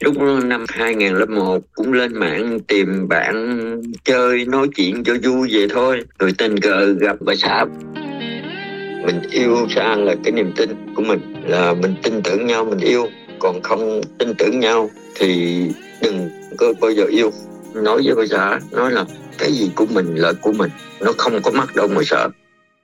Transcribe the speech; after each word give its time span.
lúc 0.00 0.14
năm 0.44 0.64
2001 0.68 1.62
cũng 1.74 1.92
lên 1.92 2.14
mạng 2.14 2.60
tìm 2.60 3.08
bạn 3.08 3.82
chơi 4.04 4.44
nói 4.44 4.68
chuyện 4.76 5.04
cho 5.04 5.14
vui 5.22 5.48
vậy 5.52 5.66
thôi. 5.70 6.00
Rồi 6.18 6.32
tình 6.38 6.60
cờ 6.60 6.92
gặp 7.00 7.16
bà 7.20 7.34
xã 7.34 7.66
mình 9.06 9.20
yêu 9.30 9.66
xa 9.68 9.96
là 9.96 10.14
cái 10.24 10.32
niềm 10.32 10.52
tin 10.56 10.70
của 10.94 11.02
mình, 11.02 11.20
là 11.46 11.74
mình 11.74 11.94
tin 12.02 12.22
tưởng 12.22 12.46
nhau, 12.46 12.64
mình 12.64 12.78
yêu. 12.78 13.08
Còn 13.38 13.62
không 13.62 14.00
tin 14.18 14.34
tưởng 14.38 14.60
nhau 14.60 14.90
thì 15.14 15.60
đừng 16.02 16.30
có 16.58 16.72
bao 16.80 16.90
giờ 16.90 17.04
yêu. 17.04 17.30
Nói 17.74 18.02
với 18.04 18.14
bà 18.14 18.22
xã 18.30 18.60
nói 18.72 18.92
là 18.92 19.04
cái 19.38 19.52
gì 19.52 19.70
của 19.74 19.86
mình 19.86 20.14
là 20.14 20.32
của 20.40 20.52
mình. 20.52 20.70
Nó 21.00 21.12
không 21.18 21.42
có 21.42 21.50
mắc 21.50 21.76
đâu 21.76 21.88
mà 21.88 22.00
sợ. 22.04 22.28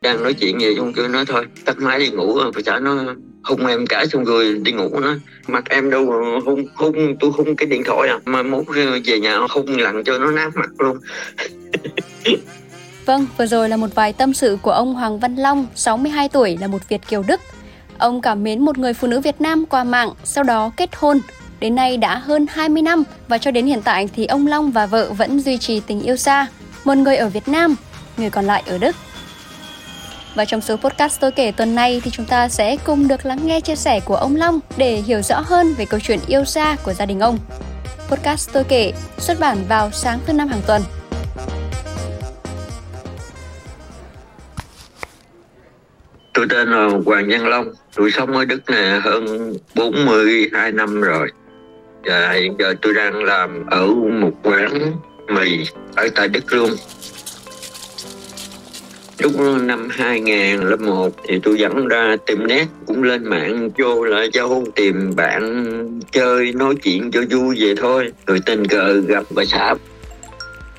Đang 0.03 0.23
nói 0.23 0.35
chuyện 0.35 0.61
gì 0.61 0.75
chung 0.77 0.93
cứ 0.93 1.09
nói 1.09 1.25
thôi. 1.27 1.47
Tắt 1.65 1.79
máy 1.79 1.99
đi 1.99 2.11
ngủ, 2.11 2.39
bà 2.55 2.61
xã 2.67 2.79
nó 2.79 3.15
hung 3.45 3.67
em 3.67 3.87
cả 3.87 4.05
xong 4.13 4.25
rồi 4.25 4.55
đi 4.63 4.73
ngủ 4.73 5.01
nó 5.01 5.15
mặt 5.47 5.65
em 5.69 5.91
đâu 5.91 6.05
hung 6.45 6.67
hung 6.75 7.17
tôi 7.21 7.31
hung 7.31 7.57
cái 7.57 7.67
điện 7.67 7.83
thoại 7.85 8.09
à 8.09 8.19
mà 8.25 8.43
muốn 8.43 8.65
về 9.05 9.21
nhà 9.21 9.39
hung 9.51 9.79
lặng 9.79 10.03
cho 10.05 10.19
nó 10.19 10.31
nát 10.31 10.51
mặt 10.55 10.71
luôn 10.79 10.99
Vâng, 13.07 13.27
vừa 13.39 13.47
rồi 13.47 13.69
là 13.69 13.77
một 13.77 13.95
vài 13.95 14.13
tâm 14.13 14.35
sự 14.35 14.59
của 14.63 14.71
ông 14.71 14.95
Hoàng 14.95 15.19
Văn 15.19 15.37
Long, 15.37 15.67
62 15.75 16.29
tuổi 16.29 16.57
là 16.61 16.67
một 16.67 16.89
Việt 16.89 17.01
kiều 17.09 17.23
Đức. 17.23 17.41
Ông 17.99 18.23
cảm 18.23 18.43
mến 18.43 18.61
một 18.65 18.79
người 18.79 18.95
phụ 18.95 19.09
nữ 19.09 19.21
Việt 19.21 19.41
Nam 19.41 19.67
qua 19.67 19.85
mạng, 19.85 20.11
sau 20.25 20.45
đó 20.45 20.71
kết 20.77 20.91
hôn. 20.97 21.21
Đến 21.61 21.75
nay 21.75 21.97
đã 21.97 22.19
hơn 22.19 22.47
20 22.51 22.83
năm 22.83 23.03
và 23.29 23.39
cho 23.39 23.51
đến 23.51 23.67
hiện 23.67 23.83
tại 23.83 24.09
thì 24.17 24.27
ông 24.27 24.47
Long 24.47 24.71
và 24.71 24.87
vợ 24.87 25.13
vẫn 25.13 25.41
duy 25.41 25.59
trì 25.59 25.81
tình 25.81 26.01
yêu 26.01 26.17
xa. 26.17 26.47
Một 26.85 26.95
người 26.95 27.17
ở 27.17 27.29
Việt 27.29 27.49
Nam, 27.49 27.75
người 28.17 28.31
còn 28.31 28.45
lại 28.45 28.63
ở 28.67 28.79
Đức. 28.79 28.97
Và 30.35 30.45
trong 30.45 30.61
số 30.61 30.77
podcast 30.77 31.21
tôi 31.21 31.33
kể 31.33 31.53
tuần 31.57 31.75
này 31.75 32.01
thì 32.05 32.11
chúng 32.11 32.27
ta 32.27 32.49
sẽ 32.49 32.77
cùng 32.85 33.09
được 33.09 33.27
lắng 33.27 33.47
nghe 33.47 33.61
chia 33.61 33.77
sẻ 33.77 34.01
của 34.05 34.17
ông 34.17 34.37
Long 34.37 34.61
để 34.77 34.97
hiểu 34.97 35.23
rõ 35.23 35.41
hơn 35.41 35.75
về 35.79 35.85
câu 35.85 36.01
chuyện 36.01 36.19
yêu 36.27 36.45
xa 36.45 36.77
của 36.85 36.93
gia 36.93 37.07
đình 37.07 37.21
ông. 37.21 37.39
Podcast 38.09 38.53
tôi 38.53 38.65
kể 38.65 38.93
xuất 39.19 39.41
bản 39.41 39.59
vào 39.69 39.91
sáng 39.91 40.19
thứ 40.27 40.33
năm 40.33 40.49
hàng 40.49 40.61
tuần. 40.67 40.83
Tôi 46.35 46.47
tên 46.51 46.69
là 46.69 46.89
Hoàng 47.07 47.29
Văn 47.31 47.47
Long, 47.47 47.67
tôi 47.97 48.11
sống 48.11 48.37
ở 48.37 48.45
Đức 48.45 48.71
này 48.71 49.01
hơn 49.01 49.53
42 49.75 50.73
năm 50.73 51.01
rồi. 51.01 51.29
Và 52.05 52.33
hiện 52.33 52.57
giờ 52.59 52.75
tôi 52.83 52.95
đang 52.95 53.25
làm 53.25 53.67
ở 53.71 53.87
một 54.21 54.33
quán 54.43 54.93
mì 55.29 55.65
ở 55.97 56.09
tại 56.15 56.29
Đức 56.29 56.53
luôn. 56.53 56.71
Lúc 59.23 59.33
năm 59.61 59.89
2001 59.91 61.13
thì 61.25 61.41
tôi 61.43 61.59
dẫn 61.59 61.89
ra 61.89 62.17
tìm 62.27 62.47
nét 62.47 62.67
cũng 62.87 63.03
lên 63.03 63.25
mạng 63.25 63.71
vô 63.79 64.05
là 64.05 64.27
châu 64.33 64.65
tìm 64.75 65.13
bạn 65.17 65.65
chơi 66.13 66.53
nói 66.53 66.75
chuyện 66.83 67.11
cho 67.11 67.21
vui 67.31 67.57
vậy 67.61 67.75
thôi. 67.77 68.13
Rồi 68.27 68.41
tình 68.47 68.67
cờ 68.67 69.01
gặp 69.01 69.25
bà 69.31 69.45
xã 69.45 69.75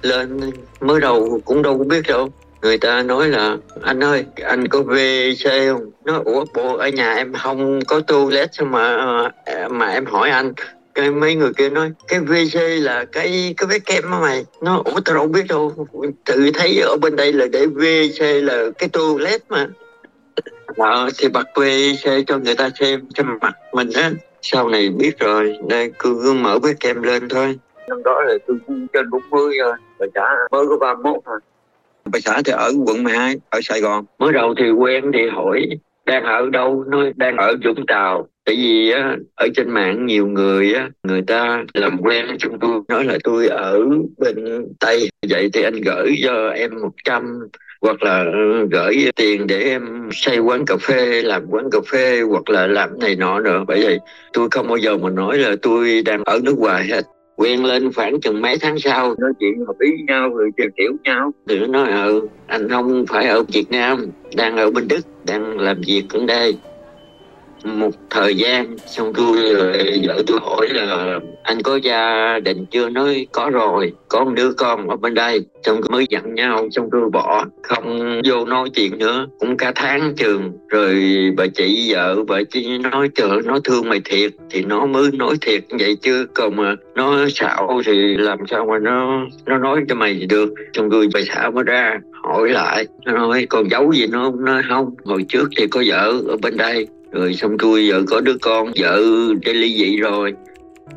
lên 0.01 0.39
mới 0.81 1.01
đầu 1.01 1.41
cũng 1.45 1.61
đâu 1.61 1.77
có 1.77 1.83
biết 1.83 2.01
đâu. 2.07 2.29
Người 2.61 2.77
ta 2.77 3.03
nói 3.03 3.29
là, 3.29 3.57
anh 3.81 4.03
ơi, 4.03 4.25
anh 4.43 4.67
có 4.67 4.79
WC 4.79 5.73
không? 5.73 5.91
Nó, 6.05 6.21
ủa, 6.25 6.45
bộ 6.53 6.77
ở 6.77 6.87
nhà 6.87 7.13
em 7.13 7.33
không 7.33 7.79
có 7.87 7.99
toilet 7.99 8.49
sao 8.53 8.67
mà 8.67 8.97
à, 9.45 9.67
mà 9.71 9.87
em 9.87 10.05
hỏi 10.05 10.29
anh? 10.29 10.53
Cái 10.95 11.11
mấy 11.11 11.35
người 11.35 11.53
kia 11.53 11.69
nói 11.69 11.91
cái 12.07 12.19
WC 12.19 12.83
là 12.83 13.05
cái 13.11 13.53
cái 13.57 13.67
vết 13.69 13.79
kem 13.85 14.11
á 14.11 14.19
mày. 14.19 14.45
Nó 14.61 14.81
ủa 14.85 14.99
tao 15.05 15.15
đâu 15.15 15.27
biết 15.27 15.43
đâu. 15.49 15.87
Tự 16.25 16.51
thấy 16.53 16.79
ở 16.79 16.97
bên 17.01 17.15
đây 17.15 17.33
là 17.33 17.47
để 17.51 17.65
WC 17.65 18.43
là 18.43 18.69
cái 18.77 18.89
toilet 18.89 19.41
mà. 19.49 19.67
Ờ, 20.77 21.09
thì 21.17 21.27
bật 21.27 21.47
WC 21.53 22.23
cho 22.27 22.37
người 22.37 22.55
ta 22.55 22.69
xem 22.79 23.01
cho 23.13 23.23
mặt 23.41 23.53
mình 23.73 23.89
á. 23.95 24.11
Sau 24.41 24.69
này 24.69 24.89
biết 24.89 25.19
rồi 25.19 25.57
đây 25.69 25.91
cứ, 25.99 26.19
cứ 26.23 26.33
mở 26.33 26.59
vết 26.59 26.73
kem 26.79 27.03
lên 27.03 27.29
thôi. 27.29 27.59
Năm 27.87 28.03
đó 28.03 28.21
là 28.21 28.33
tôi 28.47 28.57
trên 28.93 29.09
40 29.09 29.57
rồi 29.59 29.73
và 29.99 30.05
trả 30.13 30.25
mới 30.51 30.65
có 30.67 30.77
31 30.77 31.21
thôi. 31.25 31.39
Bà 32.05 32.19
xã 32.19 32.41
thì 32.45 32.51
ở 32.51 32.71
quận 32.85 33.03
12 33.03 33.35
ở 33.49 33.59
Sài 33.63 33.81
Gòn. 33.81 34.05
Mới 34.19 34.33
đầu 34.33 34.53
thì 34.57 34.71
quen 34.71 35.11
thì 35.13 35.29
hỏi 35.29 35.67
đang 36.05 36.23
ở 36.23 36.49
đâu? 36.49 36.83
Nói 36.87 37.13
đang 37.15 37.37
ở 37.37 37.55
Vũng 37.65 37.85
Tàu 37.87 38.27
tại 38.45 38.55
vì 38.55 38.91
á, 38.91 39.17
ở 39.35 39.47
trên 39.55 39.69
mạng 39.69 40.05
nhiều 40.05 40.27
người 40.27 40.73
á, 40.73 40.89
người 41.03 41.21
ta 41.27 41.63
làm 41.73 41.97
quen 42.01 42.27
với 42.27 42.37
chúng 42.39 42.59
tôi 42.59 42.81
nói 42.87 43.03
là 43.03 43.17
tôi 43.23 43.47
ở 43.47 43.79
bên 44.17 44.65
Tây. 44.79 45.09
Vậy 45.29 45.49
thì 45.53 45.63
anh 45.63 45.81
gửi 45.85 46.15
cho 46.23 46.49
em 46.49 46.71
100 46.81 47.39
hoặc 47.81 48.03
là 48.03 48.17
ờ, 48.17 48.65
gửi 48.71 49.11
tiền 49.15 49.47
để 49.47 49.59
em 49.59 50.09
xây 50.11 50.39
quán 50.39 50.65
cà 50.65 50.75
phê 50.81 51.21
làm 51.21 51.43
quán 51.49 51.69
cà 51.71 51.79
phê 51.91 52.21
hoặc 52.21 52.49
là 52.49 52.67
làm 52.67 52.99
này 52.99 53.15
nọ 53.15 53.39
nữa. 53.39 53.63
Bởi 53.67 53.83
vậy 53.83 53.99
tôi 54.33 54.47
không 54.51 54.67
bao 54.67 54.77
giờ 54.77 54.97
mà 54.97 55.09
nói 55.09 55.37
là 55.37 55.55
tôi 55.61 56.01
đang 56.05 56.23
ở 56.23 56.39
nước 56.43 56.57
ngoài 56.57 56.87
hết. 56.87 57.01
Quen 57.35 57.65
lên 57.65 57.93
khoảng 57.93 58.21
chừng 58.21 58.41
mấy 58.41 58.57
tháng 58.61 58.79
sau 58.79 59.15
nói 59.19 59.31
chuyện 59.39 59.65
hợp 59.67 59.75
ý 59.79 59.91
nhau 60.07 60.29
rồi 60.29 60.49
tìm 60.57 60.69
hiểu 60.77 60.91
nhau. 61.03 61.31
Thì 61.49 61.59
nó 61.59 61.67
nói 61.67 61.91
ừ 61.91 62.27
anh 62.47 62.69
không 62.69 63.05
phải 63.09 63.27
ở 63.27 63.43
Việt 63.43 63.65
Nam 63.69 64.05
đang 64.35 64.57
ở 64.57 64.71
bên 64.71 64.87
Đức 64.87 65.01
đang 65.25 65.59
làm 65.59 65.81
việc 65.87 66.03
ở 66.09 66.25
đây 66.27 66.57
một 67.63 67.91
thời 68.09 68.35
gian, 68.35 68.77
xong 68.85 69.13
tôi 69.13 69.55
vợ 70.07 70.23
tôi 70.27 70.39
hỏi 70.41 70.67
là 70.69 71.19
anh 71.43 71.61
có 71.61 71.75
gia 71.75 72.39
đình 72.39 72.65
chưa? 72.71 72.89
Nói, 72.89 73.27
có 73.31 73.49
rồi, 73.53 73.93
có 74.07 74.25
một 74.25 74.31
đứa 74.35 74.53
con 74.53 74.89
ở 74.89 74.95
bên 74.95 75.13
đây. 75.13 75.45
Xong 75.63 75.81
mới 75.89 76.05
dặn 76.09 76.35
nhau, 76.35 76.67
xong 76.71 76.89
tôi 76.91 77.09
bỏ. 77.09 77.45
Không 77.63 78.21
vô 78.25 78.45
nói 78.45 78.69
chuyện 78.75 78.97
nữa, 78.97 79.27
cũng 79.39 79.57
cả 79.57 79.71
tháng 79.75 80.13
trường. 80.17 80.51
Rồi 80.69 81.03
bà 81.37 81.45
chị 81.55 81.93
vợ, 81.93 82.23
bà 82.27 82.39
chị 82.51 82.77
nói, 82.77 83.09
trời 83.15 83.39
nó 83.45 83.59
thương 83.63 83.89
mày 83.89 84.01
thiệt. 84.05 84.31
Thì 84.49 84.61
nó 84.61 84.85
mới 84.85 85.11
nói 85.13 85.35
thiệt 85.41 85.63
vậy 85.79 85.97
chứ, 86.01 86.25
còn 86.33 86.55
mà 86.55 86.75
nó 86.95 87.25
xạo 87.29 87.81
thì 87.85 88.17
làm 88.17 88.39
sao 88.49 88.65
mà 88.65 88.79
nó 88.79 89.25
nó 89.45 89.57
nói 89.57 89.81
cho 89.89 89.95
mày 89.95 90.25
được. 90.29 90.53
Xong 90.73 90.89
tôi 90.91 91.07
bà 91.13 91.19
xã 91.27 91.49
mới 91.49 91.63
ra, 91.63 91.99
hỏi 92.23 92.49
lại. 92.49 92.87
Nó 93.05 93.13
nói 93.13 93.45
còn 93.49 93.69
giấu 93.69 93.91
gì 93.91 94.07
nó 94.07 94.31
nó 94.39 94.53
nói, 94.53 94.63
không, 94.69 94.95
hồi 95.05 95.25
trước 95.29 95.49
thì 95.57 95.67
có 95.67 95.83
vợ 95.87 96.21
ở 96.27 96.37
bên 96.41 96.57
đây 96.57 96.87
rồi 97.13 97.33
xong 97.33 97.57
tôi 97.59 97.89
vợ 97.89 98.03
có 98.07 98.21
đứa 98.21 98.37
con, 98.41 98.71
vợ 98.75 99.01
đã 99.45 99.51
ly 99.53 99.77
dị 99.77 99.97
rồi. 99.97 100.33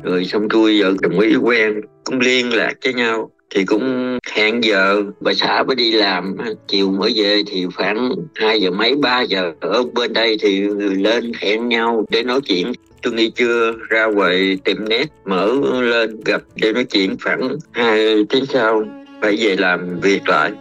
Rồi 0.03 0.25
xong 0.25 0.47
tôi 0.49 0.81
vợ 0.81 0.93
đồng 1.01 1.19
ý 1.19 1.35
quen, 1.35 1.81
cũng 2.03 2.19
liên 2.19 2.53
lạc 2.53 2.73
với 2.83 2.93
nhau. 2.93 3.31
Thì 3.55 3.65
cũng 3.65 4.17
hẹn 4.31 4.63
giờ, 4.63 5.03
bà 5.19 5.33
xã 5.33 5.63
mới 5.63 5.75
đi 5.75 5.91
làm. 5.91 6.35
Chiều 6.67 6.91
mới 6.91 7.13
về 7.15 7.43
thì 7.47 7.65
khoảng 7.75 8.11
hai 8.35 8.61
giờ 8.61 8.71
mấy, 8.71 8.95
ba 8.95 9.21
giờ 9.21 9.53
ở 9.61 9.83
bên 9.93 10.13
đây 10.13 10.37
thì 10.41 10.61
lên 10.79 11.31
hẹn 11.39 11.67
nhau 11.69 12.05
để 12.09 12.23
nói 12.23 12.41
chuyện. 12.41 12.73
Tôi 13.01 13.13
nghĩ 13.13 13.29
chưa, 13.29 13.73
ra 13.89 14.05
ngoài 14.05 14.57
tiệm 14.63 14.89
nét, 14.89 15.05
mở 15.25 15.53
lên 15.81 16.23
gặp 16.25 16.41
để 16.55 16.73
nói 16.73 16.83
chuyện 16.83 17.15
khoảng 17.23 17.49
hai 17.71 18.25
tiếng 18.29 18.45
sau. 18.45 18.83
Phải 19.21 19.37
về 19.39 19.55
làm 19.55 19.99
việc 19.99 20.29
lại. 20.29 20.51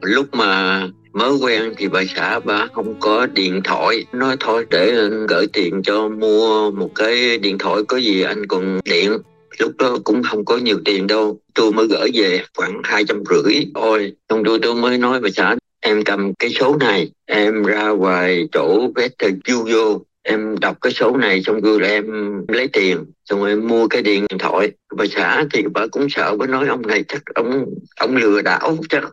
Lúc 0.00 0.26
mà 0.32 0.82
mới 1.12 1.32
quen 1.32 1.72
thì 1.76 1.88
bà 1.88 2.02
xã 2.16 2.40
bà 2.40 2.66
không 2.72 3.00
có 3.00 3.26
điện 3.26 3.60
thoại. 3.64 4.04
Nói 4.12 4.36
thôi 4.40 4.66
để 4.70 4.96
anh 4.96 5.26
gửi 5.26 5.46
tiền 5.52 5.82
cho 5.82 6.08
mua 6.08 6.70
một 6.70 6.90
cái 6.94 7.38
điện 7.38 7.58
thoại 7.58 7.82
có 7.88 7.96
gì 7.96 8.22
anh 8.22 8.46
còn 8.46 8.80
điện. 8.84 9.18
Lúc 9.58 9.72
đó 9.78 9.98
cũng 10.04 10.22
không 10.22 10.44
có 10.44 10.56
nhiều 10.56 10.78
tiền 10.84 11.06
đâu. 11.06 11.40
Tôi 11.54 11.72
mới 11.72 11.86
gửi 11.86 12.10
về 12.14 12.42
khoảng 12.56 12.80
hai 12.84 13.04
trăm 13.04 13.22
rưỡi. 13.30 13.54
Thôi 13.74 14.12
xong 14.28 14.42
tôi 14.44 14.58
tôi 14.62 14.74
mới 14.74 14.98
nói 14.98 15.20
bà 15.20 15.28
xã, 15.36 15.56
em 15.80 16.04
cầm 16.04 16.34
cái 16.34 16.50
số 16.50 16.76
này, 16.76 17.10
em 17.26 17.62
ra 17.62 17.88
ngoài 17.88 18.48
chỗ 18.52 18.90
Vector 18.96 19.32
vô 19.72 20.00
em 20.22 20.58
đọc 20.58 20.76
cái 20.80 20.92
số 20.92 21.16
này 21.16 21.42
xong 21.42 21.60
rồi 21.60 21.80
em 21.82 22.04
lấy 22.48 22.68
tiền, 22.72 23.04
xong 23.24 23.40
rồi 23.40 23.50
em 23.50 23.68
mua 23.68 23.88
cái 23.88 24.02
điện 24.02 24.26
thoại. 24.38 24.70
Bà 24.96 25.04
xã 25.16 25.44
thì 25.52 25.62
bà 25.74 25.86
cũng 25.86 26.06
sợ, 26.10 26.36
bà 26.36 26.46
nói 26.46 26.68
ông 26.68 26.82
này 26.86 27.04
chắc 27.08 27.22
ông 27.34 27.64
ông 28.00 28.16
lừa 28.16 28.42
đảo, 28.42 28.76
chắc 28.88 29.04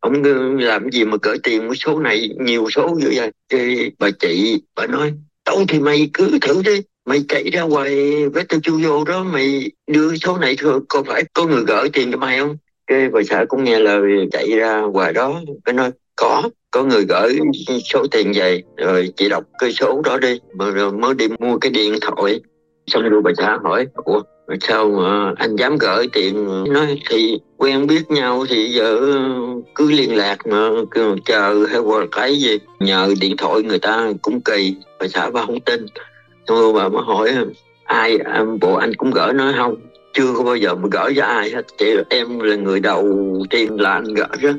ông 0.00 0.22
làm 0.58 0.90
gì 0.90 1.04
mà 1.04 1.16
cỡ 1.16 1.36
tiền 1.42 1.60
cái 1.60 1.76
số 1.76 2.00
này, 2.00 2.30
nhiều 2.38 2.70
số 2.70 2.96
như 3.00 3.10
vậy. 3.14 3.30
Thì 3.48 3.90
bà 3.98 4.10
chị, 4.10 4.62
bà 4.76 4.86
nói 4.86 5.12
tao 5.44 5.56
thì 5.68 5.80
mày 5.80 6.10
cứ 6.14 6.38
thử 6.42 6.62
đi, 6.64 6.82
mày 7.06 7.24
chạy 7.28 7.50
ra 7.52 7.62
ngoài 7.62 7.90
với 8.28 8.44
tao 8.48 8.60
chu 8.60 8.80
vô 8.82 9.04
đó, 9.04 9.24
mày 9.24 9.70
đưa 9.86 10.16
số 10.16 10.38
này 10.38 10.56
thôi, 10.58 10.80
có 10.88 11.02
phải 11.02 11.24
có 11.32 11.46
người 11.46 11.64
gửi 11.66 11.88
tiền 11.92 12.12
cho 12.12 12.18
mày 12.18 12.38
không? 12.38 12.56
Cái 12.86 13.08
bà 13.08 13.20
xã 13.30 13.44
cũng 13.48 13.64
nghe 13.64 13.78
lời 13.78 14.02
chạy 14.32 14.50
ra 14.56 14.80
ngoài 14.80 15.12
đó 15.12 15.40
cái 15.64 15.72
nói 15.72 15.90
có 16.16 16.42
có 16.70 16.84
người 16.84 17.04
gửi 17.08 17.38
số 17.84 18.06
tiền 18.10 18.32
về, 18.34 18.62
rồi 18.76 19.12
chị 19.16 19.28
đọc 19.28 19.44
cái 19.58 19.72
số 19.72 20.02
đó 20.04 20.18
đi. 20.18 20.40
Rồi 20.74 20.92
mới 20.92 21.14
đi 21.14 21.28
mua 21.38 21.58
cái 21.58 21.70
điện 21.70 21.94
thoại. 22.00 22.40
Xong 22.86 23.02
rồi 23.02 23.22
bà 23.22 23.30
xã 23.36 23.58
hỏi, 23.64 23.86
ủa, 23.94 24.22
sao 24.60 24.88
mà 24.88 25.32
anh 25.36 25.56
dám 25.56 25.78
gửi 25.78 26.08
tiền? 26.12 26.44
Nói 26.72 27.00
thì 27.10 27.38
quen 27.56 27.86
biết 27.86 28.10
nhau 28.10 28.44
thì 28.48 28.72
giờ 28.72 29.00
cứ 29.74 29.90
liên 29.90 30.16
lạc 30.16 30.46
mà 30.46 30.68
chờ 31.24 31.66
hay 31.70 31.80
qua 31.80 32.06
cái 32.12 32.36
gì. 32.36 32.58
Nhờ 32.80 33.14
điện 33.20 33.36
thoại 33.36 33.62
người 33.62 33.78
ta 33.78 34.12
cũng 34.22 34.40
kỳ, 34.40 34.74
bà 35.00 35.08
xã 35.08 35.30
bà 35.30 35.46
không 35.46 35.60
tin. 35.60 35.86
Xong 36.48 36.58
rồi 36.58 36.72
bà 36.72 36.88
mới 36.88 37.02
hỏi, 37.06 37.34
ai 37.84 38.18
bộ 38.60 38.74
anh 38.74 38.94
cũng 38.94 39.10
gửi 39.10 39.32
nói 39.32 39.52
không? 39.56 39.74
Chưa 40.12 40.34
có 40.36 40.42
bao 40.42 40.56
giờ 40.56 40.74
mà 40.74 40.88
gửi 40.90 41.14
cho 41.16 41.24
ai 41.24 41.50
hết 41.50 41.62
chị 41.78 41.86
em 42.10 42.38
là 42.38 42.56
người 42.56 42.80
đầu 42.80 43.04
tiên 43.50 43.80
là 43.80 43.92
anh 43.92 44.14
gửi 44.14 44.26
đó 44.42 44.50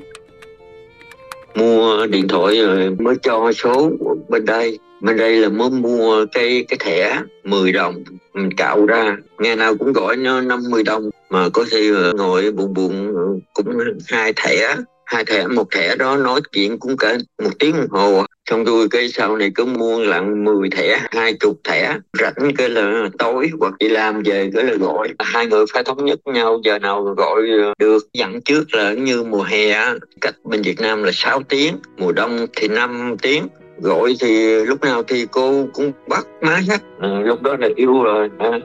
mua 1.56 2.07
điện 2.07 2.28
thoại 2.28 2.62
rồi 2.62 2.90
mới 3.00 3.16
cho 3.22 3.52
số 3.52 3.92
bên 4.30 4.46
đây. 4.46 4.80
Bên 5.02 5.18
đây 5.18 5.38
là 5.38 5.50
mới 5.50 5.69
mua 5.69 6.25
cái 6.31 6.66
cái 6.68 6.78
thẻ 6.80 7.22
10 7.44 7.72
đồng. 7.72 8.04
Mình 8.34 8.54
cạo 8.54 8.86
ra. 8.86 9.18
Ngày 9.40 9.56
nào 9.56 9.75
cũng 9.75 9.94
gọi 9.94 10.18
nó 10.18 10.42
50 10.42 10.84
đồng. 10.84 11.10
Mà 11.30 11.50
có 11.54 11.66
khi 11.72 11.92
ngồi 12.16 12.52
buồn 12.52 12.74
buồn 12.74 13.13
cũng 13.54 13.66
hai 14.07 14.34
thẻ. 14.36 14.75
Hai 15.06 15.25
thẻ, 15.25 15.48
một 15.48 15.72
thẻ 15.72 15.96
đó 15.96 16.18
nói 16.18 16.42
chuyện 16.52 16.80
cũng 16.80 16.98
cả 16.98 17.18
một 17.44 17.50
tiếng 17.60 17.75
đồng 17.75 17.90
hồ 17.90 18.25
xong 18.50 18.65
tôi 18.65 18.88
cái 18.89 19.09
sau 19.09 19.38
này 19.38 19.51
cứ 19.56 19.65
mua 19.65 20.00
lặng 20.00 20.44
10 20.44 20.69
thẻ 20.69 21.00
hai 21.12 21.33
chục 21.33 21.59
thẻ 21.63 21.97
rảnh 22.19 22.56
cái 22.57 22.69
là 22.69 23.09
tối 23.19 23.50
hoặc 23.59 23.74
đi 23.80 23.89
làm 23.89 24.21
về 24.25 24.50
cái 24.56 24.63
là 24.63 24.74
gọi. 24.74 25.09
Hai 25.19 25.47
người 25.47 25.65
phải 25.74 25.83
thống 25.83 26.06
nhất 26.06 26.19
nhau 26.25 26.62
giờ 26.63 26.80
nào 26.80 27.03
gọi 27.03 27.42
được. 27.80 28.07
Dặn 28.13 28.42
trước 28.42 28.74
là 28.74 28.94
như 28.94 29.24
mùa 29.24 29.44
hè 29.44 29.86
cách 30.21 30.36
bên 30.44 30.62
Việt 30.62 30.80
Nam 30.80 31.03
là 31.03 31.12
6 31.13 31.42
tiếng 31.50 31.75
mùa 31.97 32.12
đông 32.12 32.45
thì 32.56 32.68
5 32.68 33.15
tiếng. 33.21 33.47
Gọi 33.81 34.15
thì 34.19 34.56
lúc 34.65 34.81
nào 34.81 35.03
thì 35.03 35.25
cô 35.31 35.68
cũng 35.74 35.92
bắt 36.07 36.27
má 36.42 36.62
nhắc. 36.68 36.81
À, 37.00 37.09
lúc 37.25 37.42
đó 37.42 37.56
là 37.59 37.69
yêu 37.75 38.03
rồi 38.03 38.30
à 38.39 38.59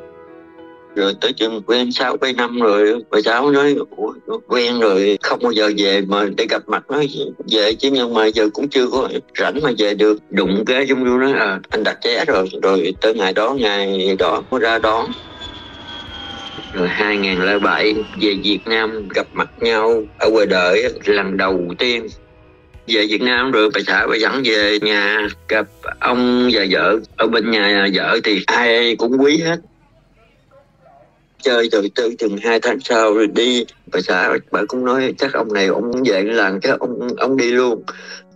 rồi 0.95 1.15
tới 1.21 1.33
chừng 1.33 1.63
quen 1.67 1.93
sáu 1.93 2.17
bảy 2.17 2.33
năm 2.33 2.61
rồi 2.61 3.03
bà 3.11 3.21
cháu 3.25 3.51
nói 3.51 3.77
quen 4.47 4.81
rồi, 4.81 5.19
không 5.23 5.39
bao 5.43 5.53
giờ 5.53 5.71
về 5.77 6.01
mà 6.01 6.27
để 6.37 6.47
gặp 6.51 6.63
mặt. 6.67 6.91
Nói, 6.91 7.09
về 7.51 7.75
chứ 7.75 7.91
nhưng 7.93 8.15
mà 8.15 8.27
giờ 8.27 8.49
cũng 8.53 8.69
chưa 8.69 8.87
có 8.93 9.09
rảnh 9.39 9.61
mà 9.63 9.71
về 9.79 9.95
được. 9.95 10.19
Đụng 10.31 10.65
cái 10.67 10.87
chung 10.89 11.05
vô 11.05 11.19
nói 11.19 11.33
à 11.33 11.61
anh 11.69 11.85
đặt 11.85 11.99
vé 12.05 12.25
rồi. 12.25 12.49
Rồi 12.63 12.95
tới 13.01 13.15
ngày 13.15 13.33
đó 13.33 13.55
ngày 13.59 14.17
đó 14.19 14.43
có 14.51 14.59
ra 14.59 14.79
đón. 14.79 15.07
Rồi 16.73 16.89
2007 16.89 17.95
về 18.21 18.35
Việt 18.45 18.61
Nam 18.67 19.09
gặp 19.15 19.27
mặt 19.33 19.51
nhau 19.61 20.03
ở 20.19 20.31
ngoài 20.31 20.47
đời, 20.47 20.93
lần 21.05 21.37
đầu 21.37 21.61
tiên 21.79 22.07
về 22.87 23.07
Việt 23.07 23.23
Nam 23.23 23.51
rồi 23.51 23.71
bà 23.75 23.81
xã 23.87 24.07
bà 24.07 24.17
dẫn 24.17 24.43
về 24.45 24.79
nhà 24.83 25.29
gặp 25.49 25.67
ông 26.01 26.51
và 26.53 26.67
vợ. 26.71 26.99
Ở 27.17 27.27
bên 27.27 27.51
nhà 27.51 27.87
vợ 27.95 28.21
thì 28.25 28.43
ai 28.47 28.97
cũng 28.97 29.17
quý 29.21 29.39
hết 29.39 29.57
chơi 31.43 31.69
rồi 31.73 31.91
từ 31.95 32.15
chừng 32.19 32.37
hai 32.37 32.61
tháng 32.61 32.81
sau 32.81 33.15
rồi 33.15 33.27
đi. 33.27 33.65
Bà 33.93 34.01
xã, 34.01 34.39
bà 34.51 34.61
cũng 34.69 34.85
nói 34.85 35.15
chắc 35.19 35.33
ông 35.33 35.53
này 35.53 35.67
ông 35.67 35.91
về 36.05 36.23
làm 36.23 36.61
chắc 36.61 36.81
ông 36.81 37.09
ông 37.17 37.37
đi 37.37 37.51
luôn. 37.51 37.83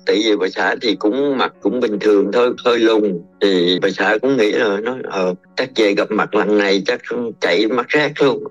Tại 0.07 0.17
vì 0.25 0.37
bà 0.37 0.49
xã 0.49 0.77
thì 0.83 0.97
cũng 0.99 1.39
mặt 1.39 1.53
cũng 1.63 1.81
bình 1.81 1.99
thường 2.01 2.31
thôi, 2.33 2.55
hơi 2.65 2.79
lùng. 2.79 3.23
Thì 3.41 3.79
bà 3.83 3.89
xã 3.91 4.19
cũng 4.23 4.37
nghĩ 4.37 4.53
là 4.53 4.81
nó 4.83 4.97
ờ 5.05 5.35
chắc 5.57 5.71
về 5.77 5.95
gặp 5.95 6.11
mặt 6.11 6.35
lần 6.35 6.59
này 6.59 6.83
chắc 6.87 7.01
chạy 7.41 7.67
mắt 7.67 7.89
rác 7.89 8.13
luôn. 8.23 8.45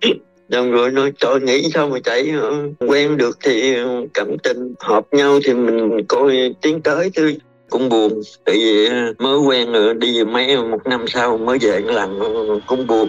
Xong 0.50 0.70
rồi 0.72 0.90
nói 0.90 1.12
tôi 1.20 1.40
nghĩ 1.40 1.70
sao 1.74 1.88
mà 1.88 1.98
chạy 2.04 2.30
ờ, 2.40 2.52
quen 2.78 3.16
được 3.16 3.38
thì 3.44 3.76
cảm 4.14 4.38
tình 4.42 4.74
hợp 4.80 5.06
nhau 5.12 5.40
thì 5.44 5.54
mình 5.54 6.06
coi 6.08 6.54
tiến 6.62 6.80
tới 6.80 7.10
thôi 7.16 7.36
cũng 7.70 7.88
buồn. 7.88 8.20
Tại 8.44 8.56
vì 8.56 8.86
ờ, 8.86 9.14
mới 9.18 9.38
quen 9.38 9.72
rồi 9.72 9.94
đi 9.94 10.24
mấy 10.24 10.54
ờ, 10.54 10.64
một 10.64 10.86
năm 10.86 11.04
sau 11.08 11.38
mới 11.38 11.58
về 11.60 11.80
lần 11.80 12.18
cũng 12.66 12.86
buồn. 12.86 13.08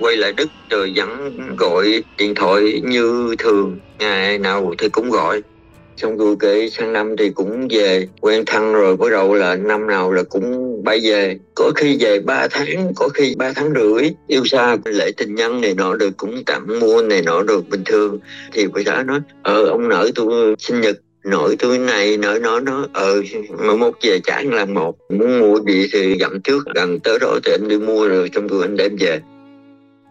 Quay 0.00 0.16
lại 0.16 0.32
đức 0.32 0.48
rồi 0.70 0.92
vẫn 0.96 1.36
gọi 1.56 2.04
điện 2.18 2.34
thoại 2.34 2.80
như 2.84 3.34
thường, 3.38 3.78
ngày 3.98 4.38
nào 4.38 4.74
thì 4.78 4.88
cũng 4.88 5.10
gọi. 5.10 5.42
Xong 5.96 6.16
rồi 6.16 6.36
kể 6.40 6.68
sang 6.70 6.92
năm 6.92 7.16
thì 7.18 7.30
cũng 7.30 7.68
về, 7.70 8.08
quen 8.20 8.42
thân 8.46 8.72
rồi, 8.72 8.96
bắt 8.96 9.10
đầu 9.10 9.34
là 9.34 9.56
năm 9.56 9.86
nào 9.86 10.12
là 10.12 10.22
cũng 10.22 10.80
bay 10.84 11.00
về. 11.02 11.38
Có 11.54 11.72
khi 11.76 11.96
về 12.00 12.20
3 12.20 12.48
tháng, 12.50 12.92
có 12.96 13.08
khi 13.08 13.34
3 13.38 13.52
tháng 13.56 13.72
rưỡi. 13.74 14.10
Yêu 14.26 14.44
xa, 14.44 14.76
lễ 14.84 15.10
tình 15.16 15.34
nhân 15.34 15.60
này 15.60 15.74
nọ 15.74 15.94
được 15.94 16.16
cũng 16.16 16.44
tặng 16.44 16.80
mua 16.80 17.02
này 17.02 17.22
nọ 17.22 17.42
được 17.42 17.68
bình 17.68 17.82
thường. 17.86 18.18
Thì 18.52 18.66
bà 18.66 18.80
xã 18.86 19.02
nói 19.02 19.20
ờ 19.42 19.64
ông 19.64 19.88
nợ 19.88 20.10
tôi 20.14 20.54
sinh 20.58 20.80
nhật 20.80 20.96
nội 21.24 21.56
tôi 21.58 21.78
này 21.78 22.16
nội 22.16 22.38
nó 22.40 22.60
nó 22.60 22.86
ờ 22.92 23.22
mà 23.58 23.74
một 23.74 23.92
về 24.02 24.20
trả 24.24 24.42
là 24.42 24.64
một. 24.64 24.96
Muốn 25.08 25.40
mua 25.40 25.60
gì 25.66 25.88
thì 25.92 26.16
dặn 26.20 26.40
trước 26.40 26.64
gần 26.74 27.00
tới 27.00 27.18
đó 27.18 27.38
thì 27.44 27.52
anh 27.52 27.68
đi 27.68 27.78
mua 27.78 28.08
rồi 28.08 28.30
xong 28.34 28.46
rồi 28.46 28.62
anh 28.62 28.76
đem 28.76 28.96
về. 29.00 29.20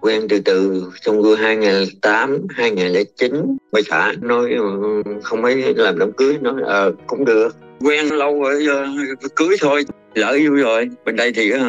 Quen 0.02 0.28
từ 0.30 0.40
từ 0.40 0.84
xong 1.02 1.24
rồi 1.24 1.38
2008 1.38 2.38
2009 2.50 3.58
bà 3.72 3.80
xã 3.90 4.14
nói 4.22 4.52
ừ, 4.52 5.04
không 5.24 5.42
mấy 5.42 5.74
làm 5.76 6.00
đám 6.00 6.12
cưới 6.12 6.38
nói 6.42 6.62
ờ 6.66 6.90
à, 6.90 6.94
cũng 7.08 7.26
được 7.26 7.56
quen 7.84 8.06
lâu 8.06 8.42
rồi 8.42 8.66
ờ, 8.70 8.88
cưới 9.36 9.56
thôi 9.62 9.86
lỡ 10.16 10.32
yêu 10.32 10.56
rồi. 10.56 10.90
Bên 11.06 11.16
đây 11.16 11.32
thì, 11.36 11.54
uh, 11.54 11.60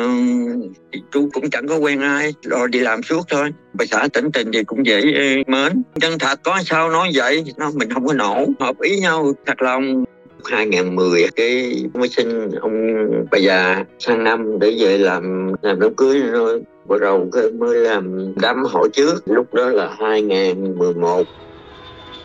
thì 0.93 1.03
chú 1.12 1.29
cũng 1.32 1.50
chẳng 1.50 1.69
có 1.69 1.76
quen 1.76 2.00
ai 2.00 2.35
rồi 2.43 2.69
đi 2.69 2.79
làm 2.79 3.03
suốt 3.03 3.23
thôi. 3.29 3.50
Bà 3.73 3.85
xã 3.85 4.09
tỉnh 4.12 4.32
tình 4.32 4.53
thì 4.53 4.64
cũng 4.64 4.87
dễ 4.87 5.00
uh, 5.00 5.49
mến. 5.49 5.82
Chân 6.00 6.19
thật 6.19 6.41
có 6.43 6.59
sao 6.64 6.91
nói 6.91 7.11
vậy 7.14 7.44
nó 7.56 7.70
mình 7.75 7.93
không 7.93 8.06
có 8.06 8.14
nổ 8.14 8.47
hợp 8.61 8.81
ý 8.81 9.00
nhau 9.00 9.32
thật 9.47 9.62
lòng. 9.62 10.05
2010 10.44 11.26
cái 11.37 11.85
mới 11.94 12.09
sinh 12.09 12.50
ông 12.61 13.06
bà 13.31 13.38
già 13.38 13.85
sang 13.99 14.25
năm 14.25 14.59
để 14.59 14.76
về 14.81 14.99
làm 14.99 15.53
làm 15.62 15.81
đám 15.81 15.94
cưới 15.94 16.20
rồi. 16.20 16.62
Bắt 16.88 17.00
đầu 17.00 17.29
mới 17.59 17.76
làm 17.76 18.35
đám 18.43 18.64
hỏi 18.64 18.88
trước 18.93 19.23
lúc 19.26 19.55
đó 19.55 19.69
là 19.69 19.97
2011 20.00 21.26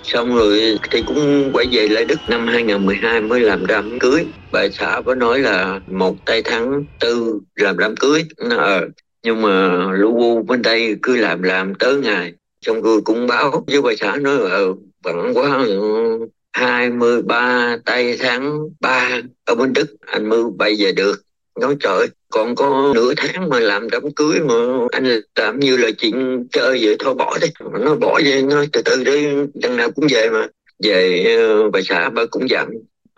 xong 0.07 0.35
rồi 0.35 0.77
thì 0.91 1.01
cũng 1.01 1.49
quay 1.53 1.67
về 1.71 1.87
lại 1.87 2.05
Đức. 2.05 2.19
Năm 2.27 2.47
2012 2.47 3.21
mới 3.21 3.39
làm 3.39 3.65
đám 3.65 3.99
cưới. 3.99 4.25
Bà 4.51 4.67
xã 4.73 5.01
có 5.05 5.15
nói 5.15 5.39
là 5.39 5.79
một 5.87 6.15
tay 6.25 6.41
tháng 6.45 6.85
tư 6.99 7.39
làm 7.55 7.77
đám 7.77 7.95
cưới. 7.95 8.23
Ờ, 8.57 8.87
nhưng 9.23 9.41
mà 9.41 9.85
lu 9.93 10.13
bu 10.13 10.43
bên 10.43 10.61
đây 10.61 10.95
cứ 11.03 11.17
làm 11.17 11.43
làm 11.43 11.75
tới 11.75 11.97
ngày. 11.97 12.33
Xong 12.61 12.81
rồi 12.81 13.01
cũng 13.01 13.27
báo 13.27 13.63
với 13.67 13.81
bà 13.81 13.91
xã 13.99 14.15
nói 14.15 14.37
ờ 14.37 14.73
bận 15.03 15.31
quá 15.33 15.49
ờ, 15.67 15.77
23 16.53 17.77
tay 17.85 18.17
tháng 18.19 18.59
3 18.79 19.21
ở 19.45 19.55
bên 19.55 19.73
Đức. 19.73 19.95
Anh 20.05 20.29
mới 20.29 20.43
bay 20.57 20.75
về 20.79 20.91
được 20.91 21.26
nói 21.61 21.75
trời, 21.79 22.07
còn 22.29 22.55
có 22.55 22.91
nửa 22.95 23.13
tháng 23.17 23.49
mà 23.49 23.59
làm 23.59 23.89
đám 23.89 24.11
cưới 24.11 24.39
mà 24.39 24.55
anh 24.91 25.21
làm 25.35 25.59
như 25.59 25.77
là 25.77 25.89
chuyện 25.97 26.47
chơi 26.51 26.79
vậy, 26.81 26.95
thôi 26.99 27.13
bỏ 27.13 27.37
đi. 27.41 27.47
Nó 27.79 27.95
bỏ 27.95 28.19
vậy 28.23 28.41
nói 28.41 28.67
từ 28.73 28.81
từ 28.81 29.03
đi, 29.03 29.27
đằng 29.53 29.77
nào 29.77 29.91
cũng 29.91 30.07
về 30.09 30.29
mà. 30.29 30.47
Về 30.83 31.23
ờ, 31.37 31.69
bà 31.69 31.79
xã 31.81 32.09
bà 32.09 32.25
cũng 32.25 32.49
dặn 32.49 32.69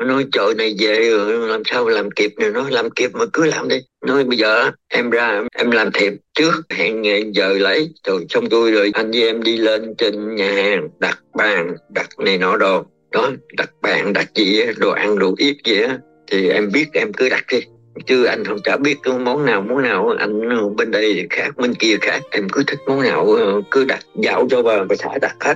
nói 0.05 0.25
trời 0.31 0.53
này 0.55 0.75
về 0.79 1.09
rồi, 1.09 1.47
làm 1.47 1.61
sao 1.65 1.87
làm 1.87 2.11
kịp 2.11 2.33
này 2.37 2.49
nó 2.49 2.69
làm 2.69 2.89
kịp 2.89 3.11
mà 3.13 3.25
cứ 3.33 3.45
làm 3.45 3.67
đi. 3.67 3.75
Nói 4.05 4.23
bây 4.23 4.37
giờ 4.37 4.71
em 4.87 5.09
ra, 5.09 5.43
em 5.53 5.71
làm 5.71 5.91
thiệp 5.91 6.13
trước, 6.33 6.53
hẹn 6.69 7.01
ngày 7.01 7.23
giờ 7.33 7.53
lấy. 7.53 7.89
Rồi 8.07 8.25
xong 8.29 8.49
tôi 8.49 8.71
rồi 8.71 8.91
anh 8.93 9.11
với 9.11 9.23
em 9.23 9.43
đi 9.43 9.57
lên 9.57 9.95
trên 9.97 10.35
nhà 10.35 10.51
hàng, 10.53 10.89
đặt 10.99 11.19
bàn, 11.35 11.75
đặt 11.89 12.07
này 12.17 12.37
nọ 12.37 12.57
đồ. 12.57 12.83
Đó, 13.11 13.31
đặt 13.57 13.69
bàn, 13.81 14.13
đặt 14.13 14.35
gì 14.35 14.61
đồ 14.77 14.89
ăn, 14.89 15.19
đồ 15.19 15.35
ít 15.37 15.57
gì 15.65 15.81
á. 15.81 15.97
Thì 16.31 16.49
em 16.49 16.71
biết 16.73 16.85
em 16.93 17.13
cứ 17.13 17.29
đặt 17.29 17.45
đi 17.51 17.59
chứ 18.05 18.23
anh 18.23 18.45
không 18.45 18.61
chả 18.63 18.77
biết 18.77 18.95
cái 19.03 19.13
món 19.13 19.45
nào 19.45 19.61
món 19.61 19.81
nào 19.81 20.15
anh 20.19 20.75
bên 20.75 20.91
đây 20.91 21.13
thì 21.13 21.27
khác, 21.29 21.57
bên 21.57 21.73
kia 21.73 21.97
khác. 22.01 22.21
Em 22.31 22.49
cứ 22.49 22.63
thích 22.67 22.79
món 22.87 23.01
nào 23.01 23.31
ờ, 23.31 23.61
cứ 23.71 23.85
đặt 23.85 23.99
dạo 24.15 24.47
cho 24.49 24.63
bà 24.63 24.83
bà 24.83 24.95
xã 24.95 25.09
đặt 25.21 25.35
hết. 25.39 25.55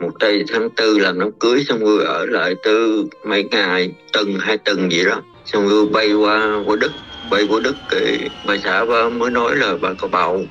Một 0.00 0.10
tây 0.20 0.44
tháng 0.48 0.70
tư 0.70 0.98
làm 0.98 1.18
đám 1.18 1.32
cưới 1.32 1.64
xong 1.68 1.80
rồi 1.80 2.04
ở 2.04 2.26
lại 2.26 2.54
từ 2.62 3.06
mấy 3.24 3.44
ngày, 3.44 3.92
tuần, 4.12 4.34
hai 4.40 4.58
tuần 4.58 4.92
gì 4.92 5.04
đó. 5.04 5.22
Xong 5.44 5.68
rồi 5.68 5.86
bay 5.86 6.12
qua 6.12 6.62
qua 6.66 6.76
đức, 6.76 6.90
bay 7.30 7.46
qua 7.50 7.60
đức 7.64 7.76
thì 7.90 8.18
bà 8.46 8.56
xã 8.64 8.84
bà 8.84 9.08
mới 9.08 9.30
nói 9.30 9.56
là 9.56 9.74
bà 9.80 9.92
có 9.98 10.08
bầu. 10.08 10.44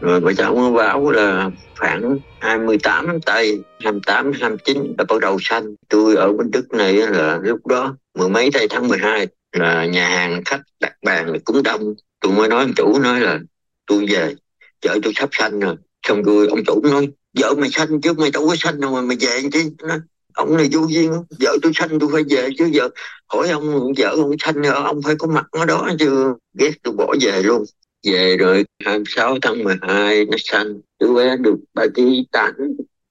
Rồi 0.00 0.20
bà 0.20 0.32
xã 0.32 0.50
mới 0.50 0.72
báo 0.72 1.10
là 1.10 1.50
khoảng 1.78 2.18
28 2.38 3.20
tây 3.20 3.60
28 3.80 4.32
29 4.40 4.94
là 4.98 5.04
bắt 5.08 5.20
đầu 5.20 5.38
xanh 5.40 5.74
tôi 5.88 6.16
ở 6.16 6.32
bên 6.32 6.50
Đức 6.50 6.72
này 6.72 6.92
là 6.94 7.38
lúc 7.42 7.66
đó 7.66 7.96
mười 8.18 8.28
mấy 8.28 8.50
tây 8.52 8.66
tháng 8.70 8.88
12 8.88 9.26
là 9.54 9.86
nhà 9.86 10.08
hàng 10.08 10.42
khách 10.44 10.60
đặt 10.80 10.92
bàn 11.02 11.32
là 11.32 11.38
cũng 11.44 11.62
đông. 11.62 11.94
Tôi 12.20 12.32
mới 12.32 12.48
nói 12.48 12.60
ông 12.64 12.72
chủ 12.76 12.98
nói 12.98 13.20
là 13.20 13.38
tôi 13.86 14.06
về 14.08 14.34
chợ 14.80 14.98
tôi 15.02 15.12
sắp 15.16 15.28
xanh 15.32 15.60
rồi. 15.60 15.76
Xong 16.08 16.22
rồi 16.22 16.46
ông 16.48 16.64
chủ 16.66 16.80
nói 16.82 17.08
vợ 17.38 17.54
mày 17.58 17.70
xanh 17.70 18.00
chứ 18.00 18.12
mày 18.12 18.30
đâu 18.30 18.48
có 18.48 18.56
xanh 18.58 18.80
đâu 18.80 18.92
mà 18.92 19.00
mày 19.00 19.16
về 19.20 19.42
chứ 19.52 19.70
nói, 19.82 19.98
ông 20.34 20.56
này 20.56 20.68
vô 20.72 20.86
duyên 20.88 21.12
vợ 21.40 21.56
tôi 21.62 21.72
xanh 21.74 21.98
tôi 22.00 22.10
phải 22.12 22.22
về 22.30 22.48
chứ 22.58 22.70
vợ. 22.74 22.90
hỏi 23.26 23.48
ông 23.48 23.92
vợ 23.96 24.08
ông 24.08 24.36
xanh 24.38 24.62
ông 24.62 25.02
phải 25.02 25.14
có 25.18 25.26
mặt 25.26 25.46
ở 25.50 25.64
đó 25.64 25.90
chứ. 25.98 26.34
Ghét 26.58 26.72
tôi 26.82 26.94
bỏ 26.94 27.14
về 27.20 27.42
luôn. 27.42 27.64
Về 28.06 28.36
rồi 28.36 28.64
26 28.84 29.38
tháng 29.42 29.64
12 29.64 30.24
nó 30.24 30.36
xanh. 30.44 30.80
Đứa 31.00 31.14
bé 31.14 31.36
được 31.36 31.56
bà 31.74 31.86
ký 31.94 32.26
tánh 32.32 32.54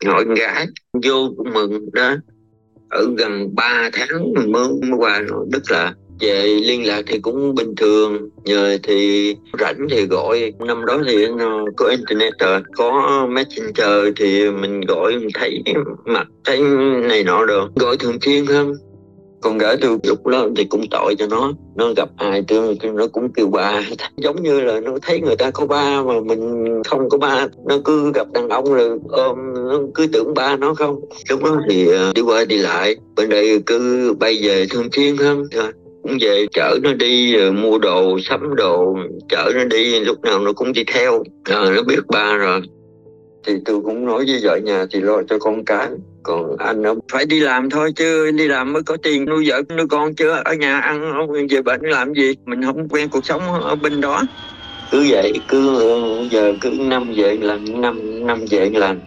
nội 0.05 0.25
gái 0.38 0.67
vô 0.93 1.33
cũng 1.38 1.53
mừng 1.53 1.91
đó. 1.93 2.15
Ở 2.89 3.07
gần 3.17 3.55
3 3.55 3.89
tháng 3.93 4.33
mới, 4.33 4.67
mới 4.81 4.97
qua 4.97 5.19
rồi 5.19 5.45
đức 5.51 5.71
là 5.71 5.93
về 6.20 6.46
liên 6.46 6.88
lạc 6.88 7.01
thì 7.08 7.20
cũng 7.20 7.55
bình 7.55 7.75
thường, 7.75 8.29
nhờ 8.46 8.77
thì 8.84 9.36
rảnh 9.60 9.88
thì 9.91 10.05
gọi. 10.05 10.53
Năm 10.60 10.86
đó 10.86 11.01
thì 11.08 11.25
ờ, 11.39 11.65
có 11.77 11.86
internet 11.86 12.34
rồi, 12.39 12.62
có 12.75 13.27
messenger 13.29 14.13
thì 14.17 14.51
mình 14.51 14.82
gọi, 14.82 15.20
mình 15.20 15.29
thấy 15.34 15.63
mặt 16.05 16.27
thấy 16.46 16.60
này 17.10 17.24
nọ 17.24 17.46
được 17.46 17.70
gọi 17.75 17.98
thường 17.98 18.17
xuyên 18.22 18.46
hơn. 18.46 18.74
Con 19.41 19.58
gái 19.58 19.77
tôi 19.82 19.98
lúc 20.03 20.27
đó 20.27 20.48
thì 20.58 20.63
cũng 20.63 20.86
tội 20.91 21.15
cho 21.20 21.27
nó 21.27 21.51
nó 21.75 21.93
gặp 21.98 22.10
ai 22.17 22.43
tôi 22.48 22.77
nó 22.93 23.08
cũng 23.08 23.34
kêu 23.34 23.48
ba. 23.48 23.82
Giống 24.17 24.43
như 24.43 24.62
là 24.62 24.79
nó 24.79 24.91
thấy 25.01 25.22
người 25.22 25.36
ta 25.36 25.51
có 25.51 25.65
ba 25.65 26.01
mà 26.01 26.13
mình 26.25 26.65
không 26.89 27.10
có 27.10 27.17
ba, 27.17 27.48
nó 27.65 27.77
cứ 27.86 28.12
gặp 28.15 28.27
đàn 28.34 28.50
ông 28.50 28.74
rồi 28.74 29.00
ôm, 29.10 29.38
nó 29.53 29.79
cứ 29.96 30.08
tưởng 30.08 30.34
ba 30.34 30.55
nó 30.55 30.74
không. 30.74 31.00
Lúc 31.29 31.43
đó 31.43 31.62
thì 31.70 31.88
ờ, 31.88 32.12
đi 32.15 32.22
qua 32.22 32.46
đi 32.46 32.58
lại, 32.58 32.96
bên 33.15 33.29
đây 33.29 33.60
cứ 33.65 34.13
bay 34.20 34.39
về 34.43 34.65
thường 34.70 34.88
xuyên 34.91 35.17
hơn 35.17 35.43
cũng 36.03 36.17
về 36.22 36.45
chở 36.53 36.77
nó 36.83 36.93
đi 36.93 37.36
mua 37.51 37.77
đồ 37.77 38.19
sắm 38.19 38.55
đồ 38.55 38.98
chở 39.29 39.51
nó 39.55 39.63
đi 39.63 40.00
lúc 40.00 40.22
nào 40.22 40.39
nó 40.39 40.53
cũng 40.53 40.74
đi 40.74 40.83
theo. 40.83 41.24
À, 41.43 41.63
nó 41.75 41.83
biết 41.83 42.00
ba 42.07 42.38
rồi. 42.38 42.62
Thì 43.48 43.53
tôi 43.65 43.81
cũng 43.81 44.05
nói 44.05 44.25
với 44.27 44.39
vợ 44.43 44.60
nhà 44.63 44.86
thì 44.91 45.00
lo 45.01 45.22
cho 45.29 45.39
con 45.39 45.65
cái. 45.65 45.88
Còn 46.24 46.57
anh 46.57 46.83
ông 46.83 47.00
phải 47.12 47.25
đi 47.25 47.39
làm 47.39 47.69
thôi 47.69 47.91
chứ 47.95 48.31
đi 48.31 48.48
làm 48.48 48.74
mới 48.74 48.83
có 48.83 48.98
tiền 49.03 49.25
nuôi 49.25 49.43
vợ 49.48 49.62
nuôi 49.77 49.88
con 49.89 50.13
chứ. 50.13 50.29
Ở 50.45 50.53
nhà 50.53 50.79
ăn 50.79 51.12
ông 51.12 51.31
về 51.50 51.62
bệnh 51.62 51.81
làm 51.81 52.13
gì? 52.13 52.33
Mình 52.45 52.63
không 52.63 52.89
quen 52.89 53.10
cuộc 53.12 53.25
sống 53.25 53.41
ở 53.62 53.75
bên 53.75 54.01
đó. 54.01 54.22
Cứ 54.91 55.05
vậy 55.10 55.33
cứ 55.48 55.79
giờ 56.31 56.53
cứ 56.62 56.69
năm 56.79 57.13
về 57.15 57.38
lần 57.41 57.81
năm 57.81 58.25
năm 58.27 58.45
về 58.50 58.69
lần. 58.69 59.00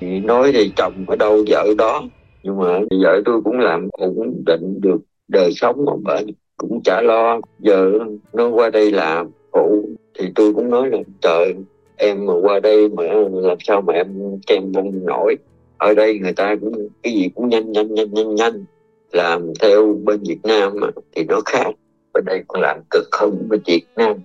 Thì 0.00 0.06
nói 0.06 0.52
thì 0.52 0.72
chồng 0.76 1.04
ở 1.06 1.16
đâu 1.16 1.44
vợ 1.48 1.66
đó. 1.78 2.02
Nhưng 2.42 2.58
mà 2.58 2.78
vợ 3.02 3.22
tôi 3.24 3.40
cũng 3.44 3.58
làm 3.58 3.88
ổn 3.92 4.42
định 4.46 4.80
được 4.80 4.98
đời 5.30 5.52
sống 5.52 5.86
của 5.86 5.98
bệnh 6.04 6.26
cũng 6.56 6.80
chả 6.84 7.02
lo. 7.02 7.40
Giờ 7.58 7.92
nó 8.32 8.48
qua 8.48 8.70
đây 8.70 8.90
làm 8.90 9.30
phụ 9.52 9.88
thì 10.18 10.26
tôi 10.34 10.54
cũng 10.54 10.70
nói 10.70 10.90
là 10.90 10.98
trời 11.20 11.54
em 11.96 12.26
mà 12.26 12.32
qua 12.42 12.60
đây 12.60 12.88
mà 12.88 13.04
làm 13.32 13.58
sao 13.60 13.80
mà 13.80 13.92
em 13.94 14.38
kem 14.46 14.72
bông 14.72 15.06
nổi? 15.06 15.36
Ở 15.78 15.94
đây 15.94 16.18
người 16.18 16.32
ta 16.32 16.56
cũng 16.60 16.88
cái 17.02 17.12
gì 17.12 17.28
cũng 17.34 17.48
nhanh 17.48 17.72
nhanh 17.72 17.94
nhanh 17.94 18.14
nhanh 18.14 18.34
nhanh. 18.34 18.64
Làm 19.12 19.52
theo 19.60 19.96
bên 20.04 20.20
Việt 20.28 20.38
Nam 20.42 20.72
mà, 20.80 20.88
thì 21.16 21.24
nó 21.24 21.40
khác. 21.44 21.70
Bên 22.14 22.24
đây 22.24 22.42
còn 22.48 22.62
làm 22.62 22.80
cực 22.90 23.08
hơn 23.12 23.48
bên 23.48 23.60
Việt 23.66 23.84
Nam. 23.96 24.16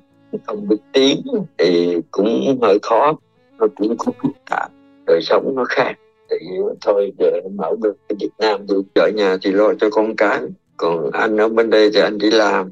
Không 0.46 0.68
biết 0.68 0.78
tiếng 0.94 1.22
thì 1.58 1.98
cũng 2.12 2.60
hơi 2.62 2.80
khó 2.82 3.18
nó 3.58 3.68
cũng 3.76 3.96
có 3.98 4.12
phức 4.24 4.32
tạp. 4.50 4.72
Đời 5.08 5.20
sống 5.22 5.56
nó 5.56 5.64
khác. 5.70 5.94
Thì 6.30 6.38
thôi 6.86 7.14
giờ 7.20 7.28
em 7.44 7.58
ở 7.58 7.76
bên 7.76 7.94
Việt 8.20 8.30
Nam 8.40 8.66
tôi 8.68 8.84
ở 8.96 9.10
nhà 9.16 9.38
thì 9.42 9.52
lo 9.52 9.74
cho 9.74 9.90
con 9.92 10.16
cái 10.16 10.42
còn 10.78 11.12
anh 11.12 11.38
ở 11.38 11.50
bên 11.50 11.70
đây 11.70 11.92
thì 11.94 12.00
anh 12.00 12.18
đi 12.18 12.32
làm. 12.32 12.72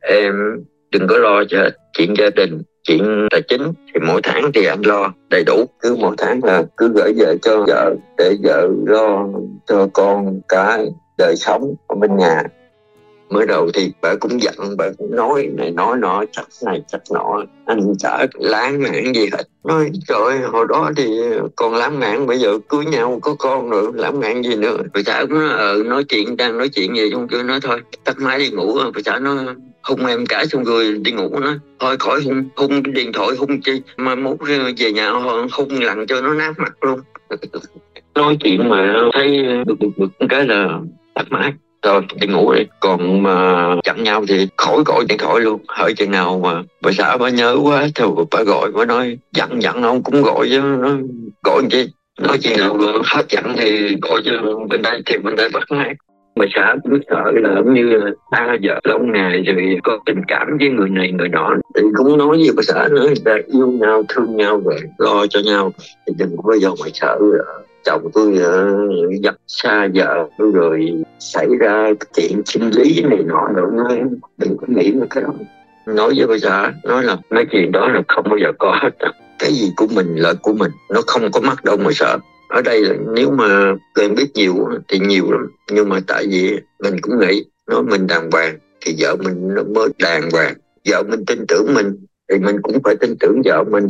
Em 0.00 0.34
đừng 0.90 1.06
có 1.08 1.18
lo 1.18 1.44
cho 1.48 1.68
chuyện 1.92 2.14
gia 2.18 2.30
đình, 2.30 2.62
chuyện 2.82 3.28
tài 3.30 3.42
chính. 3.48 3.72
Thì 3.94 4.00
mỗi 4.06 4.20
tháng 4.22 4.50
thì 4.54 4.64
anh 4.64 4.82
lo 4.86 5.12
đầy 5.30 5.44
đủ. 5.44 5.64
Cứ 5.80 5.96
mỗi 6.00 6.14
tháng 6.18 6.44
là 6.44 6.62
cứ 6.76 6.92
gửi 6.94 7.12
về 7.16 7.36
cho 7.42 7.64
vợ, 7.66 7.94
để 8.18 8.36
vợ 8.42 8.68
lo 8.86 9.26
cho 9.66 9.88
con 9.92 10.40
cái 10.48 10.86
đời 11.18 11.34
sống 11.36 11.74
ở 11.86 11.96
bên 11.96 12.16
nhà 12.16 12.42
mới 13.30 13.46
đầu 13.46 13.70
thì 13.74 13.92
bà 14.02 14.14
cũng 14.20 14.42
giận 14.42 14.54
bà 14.78 14.84
cũng 14.98 15.16
nói 15.16 15.48
này 15.56 15.70
nói 15.70 15.96
nọ 15.98 16.24
chắc 16.32 16.46
này 16.66 16.82
chắc 16.88 17.00
nọ. 17.12 17.42
Anh 17.66 17.94
chả 17.98 18.26
láng 18.34 18.82
mạn 18.82 19.14
gì 19.14 19.28
hết. 19.32 19.42
Nói 19.64 19.90
trời 20.08 20.38
hồi 20.38 20.66
đó 20.68 20.90
thì 20.96 21.04
còn 21.56 21.74
lãng 21.74 22.00
mạn 22.00 22.26
bây 22.26 22.38
giờ 22.38 22.58
cưới 22.68 22.84
nhau 22.84 23.18
có 23.22 23.34
con 23.38 23.70
rồi 23.70 23.92
lãng 23.94 24.20
mạn 24.20 24.42
gì 24.42 24.56
nữa? 24.56 24.76
Bà 24.94 25.00
xã 25.06 25.20
cũng 25.20 25.38
nói, 25.38 25.48
ờ, 25.48 25.82
nói 25.82 26.04
chuyện 26.04 26.36
đang 26.36 26.58
nói 26.58 26.68
chuyện 26.68 26.96
gì 26.96 27.10
chung 27.12 27.28
chưa 27.30 27.42
nói 27.42 27.60
thôi. 27.62 27.80
Tắt 28.04 28.16
máy 28.18 28.38
đi 28.38 28.50
ngủ 28.50 28.78
bà 28.94 29.00
xã 29.04 29.18
nó 29.18 29.34
hung 29.82 30.06
em 30.06 30.26
cả 30.26 30.44
xong 30.44 30.64
rồi 30.64 30.98
đi 31.04 31.12
ngủ 31.12 31.38
nó 31.40 31.54
thôi 31.80 31.96
khỏi 31.98 32.20
hung 32.24 32.48
hung 32.56 32.82
điện 32.82 33.12
thoại 33.12 33.28
hung 33.38 33.60
chi 33.60 33.82
mà 33.96 34.14
mốt 34.14 34.36
về 34.78 34.92
nhà 34.92 35.10
hung 35.52 35.80
lặng 35.80 36.06
cho 36.08 36.20
nó 36.20 36.34
nát 36.34 36.52
mặt 36.58 36.72
luôn. 36.80 37.00
Nói 38.14 38.36
chuyện 38.40 38.68
mà 38.68 38.94
thấy 39.12 39.46
bực 39.66 39.78
bực 39.80 39.90
bực 39.96 40.26
cái 40.28 40.46
là 40.46 40.80
tắt 41.14 41.26
máy 41.30 41.52
rồi 41.82 42.02
đi 42.20 42.26
ngủ 42.26 42.52
đi. 42.52 42.62
Còn 42.80 43.22
mà 43.22 43.66
chặn 43.84 44.02
nhau 44.02 44.24
thì 44.28 44.48
khỏi 44.56 44.82
gọi 44.86 45.04
điện 45.08 45.18
thoại 45.18 45.40
luôn. 45.40 45.60
Hỏi 45.68 45.94
chừng 45.96 46.10
nào 46.10 46.40
mà 46.44 46.62
bà 46.82 46.90
xã 46.92 47.16
bà 47.16 47.28
nhớ 47.28 47.58
quá 47.62 47.86
thì 47.94 48.04
bà 48.30 48.42
gọi, 48.42 48.70
bà 48.72 48.84
nói 48.84 49.18
dặn 49.32 49.62
dặn 49.62 49.82
ông 49.82 50.02
cũng 50.02 50.22
gọi 50.22 50.48
chứ. 50.50 50.60
Nó 50.60 50.96
gọi 51.44 51.62
chi? 51.70 51.88
Nói 52.20 52.38
chừng 52.38 52.58
nào 52.58 52.78
hết 53.04 53.22
chặn 53.28 53.54
thì 53.56 53.96
gọi 54.02 54.20
cho 54.24 54.32
bên 54.68 54.82
đây 54.82 55.02
thì 55.06 55.18
bên 55.18 55.36
đây 55.36 55.48
bắt 55.52 55.62
ngay. 55.70 55.94
Bà 56.36 56.46
xã 56.54 56.76
cũng 56.82 56.98
sợ 57.10 57.30
là 57.34 57.60
như 57.66 57.82
là 57.82 58.10
ta 58.30 58.56
vợ 58.62 58.80
lâu 58.84 58.98
ngày 58.98 59.42
rồi 59.46 59.76
có 59.82 59.98
tình 60.06 60.22
cảm 60.28 60.46
với 60.60 60.68
người 60.68 60.88
này, 60.90 61.12
người 61.12 61.28
nọ. 61.28 61.54
Thì 61.76 61.82
cũng 61.96 62.18
nói 62.18 62.28
với 62.28 62.50
bà 62.56 62.62
xã 62.62 62.88
nữa 62.90 63.06
là 63.24 63.38
yêu 63.46 63.66
nhau, 63.66 64.02
thương 64.08 64.36
nhau 64.36 64.62
rồi 64.64 64.80
lo 64.98 65.26
cho 65.30 65.40
nhau. 65.40 65.72
Thì 66.06 66.12
đừng 66.18 66.36
có 66.36 66.42
bao 66.48 66.58
giờ 66.58 66.68
mà 66.68 66.86
sợ 66.94 67.18
chồng 67.84 68.10
tôi 68.14 68.38
ờ, 68.38 68.66
gặp 69.22 69.30
dập 69.30 69.34
xa 69.46 69.88
vợ 69.94 70.28
rồi 70.38 70.92
xảy 71.18 71.48
ra 71.60 71.90
chuyện 72.14 72.42
sinh 72.46 72.70
lý 72.70 73.02
này 73.02 73.18
nọ 73.24 73.48
nữa 73.56 73.96
đừng 74.38 74.56
có 74.56 74.66
nghĩ 74.68 74.92
về 74.92 75.06
cái 75.10 75.22
đó. 75.22 75.32
Nói 75.86 76.14
với 76.16 76.26
bà 76.26 76.34
xã 76.42 76.72
nói 76.84 77.04
là 77.04 77.16
mấy 77.30 77.44
chuyện 77.50 77.72
đó 77.72 77.88
là 77.88 78.02
không 78.08 78.24
bao 78.28 78.38
giờ 78.38 78.52
có 78.58 78.78
hết 78.82 78.90
cái 79.38 79.52
gì 79.52 79.72
của 79.76 79.86
mình 79.86 80.16
lợi 80.16 80.34
của 80.42 80.52
mình, 80.52 80.70
nó 80.90 81.00
không 81.06 81.30
có 81.32 81.40
mắc 81.40 81.64
đâu 81.64 81.76
mà 81.76 81.90
sợ. 81.92 82.18
Ở 82.48 82.62
đây 82.62 82.80
là 82.80 82.94
nếu 83.14 83.30
mà 83.30 83.74
quen 83.94 84.14
biết 84.14 84.26
nhiều 84.34 84.54
thì 84.88 84.98
nhiều 84.98 85.32
lắm. 85.32 85.50
Nhưng 85.70 85.88
mà 85.88 86.00
tại 86.06 86.26
vì 86.30 86.58
mình 86.82 87.00
cũng 87.00 87.18
nghĩ, 87.20 87.44
nói 87.66 87.82
mình 87.82 88.06
đàng 88.06 88.30
hoàng, 88.30 88.58
thì 88.80 88.94
vợ 88.98 89.16
mình 89.24 89.54
nó 89.54 89.62
mới 89.62 89.88
đàng 89.98 90.30
hoàng. 90.32 90.54
Vợ 90.88 91.02
mình 91.02 91.24
tin 91.26 91.46
tưởng 91.48 91.74
mình, 91.74 91.96
thì 92.28 92.38
mình 92.38 92.62
cũng 92.62 92.78
phải 92.84 92.96
tin 92.96 93.14
tưởng 93.20 93.42
vợ 93.44 93.64
mình 93.64 93.88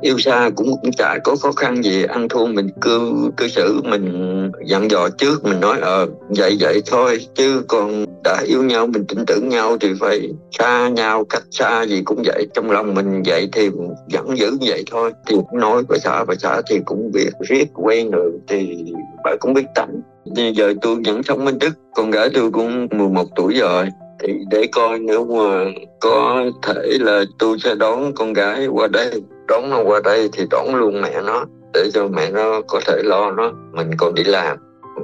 yêu 0.00 0.18
xa 0.18 0.50
cũng 0.56 0.66
cũng 0.82 0.92
chả 0.92 1.18
có 1.24 1.36
khó 1.36 1.52
khăn 1.52 1.82
gì, 1.82 2.04
ăn 2.04 2.28
thua 2.28 2.46
mình 2.46 2.68
cư 2.80 3.30
cư 3.36 3.48
xử 3.48 3.80
mình 3.84 4.50
dặn 4.66 4.90
dò 4.90 5.08
trước, 5.18 5.44
mình 5.44 5.60
nói 5.60 5.78
ờ 5.80 6.06
vậy 6.28 6.56
vậy 6.60 6.82
thôi, 6.86 7.26
chứ 7.34 7.62
còn 7.68 8.04
đã 8.24 8.42
yêu 8.46 8.62
nhau, 8.62 8.86
mình 8.86 9.04
tin 9.08 9.18
tưởng 9.26 9.48
nhau 9.48 9.76
thì 9.80 9.88
phải 10.00 10.28
xa 10.58 10.88
nhau, 10.88 11.24
cách 11.24 11.42
xa 11.50 11.82
gì 11.82 12.02
cũng 12.04 12.22
vậy. 12.24 12.46
Trong 12.54 12.70
lòng 12.70 12.94
mình 12.94 13.22
vậy 13.26 13.48
thì 13.52 13.68
vẫn 14.12 14.38
giữ 14.38 14.58
vậy 14.60 14.84
thôi. 14.90 15.12
Thì 15.26 15.36
nói 15.52 15.82
bà 15.88 15.98
xã 15.98 16.24
bà 16.24 16.34
xã 16.34 16.62
thì 16.70 16.80
cũng 16.84 17.12
biết 17.12 17.30
riết, 17.48 17.64
quen 17.74 18.10
rồi 18.10 18.32
thì 18.48 18.84
bà 19.24 19.30
cũng 19.40 19.54
biết 19.54 19.64
tánh. 19.74 20.00
Bây 20.36 20.52
giờ 20.54 20.74
tôi 20.82 20.96
vẫn 21.06 21.22
sống 21.22 21.44
bên 21.44 21.58
Đức, 21.58 21.70
con 21.94 22.10
gái 22.10 22.28
tôi 22.34 22.50
cũng 22.50 22.88
11 22.90 23.26
tuổi 23.36 23.54
rồi. 23.54 23.86
Thì 24.22 24.32
để 24.50 24.66
coi 24.72 24.98
nếu 24.98 25.24
mà 25.24 25.70
có 26.00 26.44
thể 26.62 26.98
là 27.00 27.24
tôi 27.38 27.58
sẽ 27.64 27.74
đón 27.74 28.14
con 28.14 28.32
gái 28.32 28.66
qua 28.66 28.88
đây 28.88 29.22
đón 29.50 29.70
nó 29.70 29.82
qua 29.82 30.00
đây 30.04 30.28
thì 30.32 30.44
đón 30.50 30.74
luôn 30.74 31.02
mẹ 31.02 31.22
nó 31.26 31.44
để 31.74 31.90
cho 31.94 32.08
mẹ 32.08 32.30
nó 32.30 32.60
có 32.68 32.80
thể 32.86 33.02
lo 33.02 33.30
nó. 33.30 33.52
Mình 33.72 33.90
còn 33.98 34.14
đi 34.14 34.24
làm. 34.24 34.56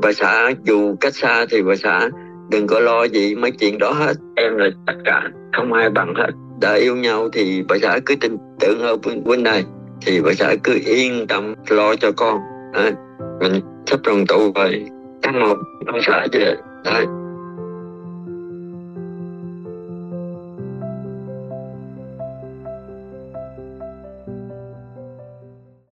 Bà 0.03 0.13
xã 0.13 0.51
dù 0.65 0.97
cách 1.01 1.15
xa 1.15 1.47
thì 1.51 1.63
bà 1.63 1.75
xã 1.77 2.09
đừng 2.51 2.67
có 2.67 2.81
lo 2.81 3.05
gì 3.05 3.35
mấy 3.35 3.51
chuyện 3.51 3.79
đó 3.79 3.93
hết. 3.93 4.13
Em 4.37 4.57
là 4.57 4.67
tất 4.87 4.95
cả 5.05 5.23
không 5.57 5.73
ai 5.73 5.91
bằng 5.91 6.15
hết. 6.17 6.31
Đã 6.61 6.75
yêu 6.75 6.97
nhau 6.97 7.29
thì 7.33 7.63
bà 7.69 7.77
xã 7.83 7.99
cứ 8.07 8.15
tin 8.21 8.37
tưởng 8.61 8.81
ở 8.81 8.97
bên, 9.25 9.43
này 9.43 9.65
thì 10.07 10.21
bà 10.21 10.33
xã 10.33 10.55
cứ 10.65 10.79
yên 10.87 11.27
tâm 11.27 11.55
lo 11.69 11.95
cho 11.97 12.13
con. 12.17 12.39
À, 12.73 12.91
mình 13.41 13.61
sắp 13.87 14.01
đoàn 14.05 14.25
tụ 14.29 14.53
rồi 14.55 14.85
tháng 15.23 15.41
một 15.41 15.57
ông 15.87 16.01
xã 16.07 16.27
về. 16.33 16.55
Đấy, 16.85 17.07